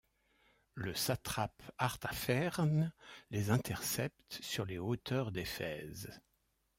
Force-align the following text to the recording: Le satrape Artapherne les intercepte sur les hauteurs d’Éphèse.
Le 0.73 0.95
satrape 0.95 1.61
Artapherne 1.77 2.91
les 3.29 3.51
intercepte 3.51 4.39
sur 4.41 4.65
les 4.65 4.79
hauteurs 4.79 5.31
d’Éphèse. 5.31 6.19